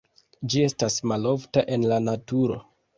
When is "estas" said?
0.69-0.97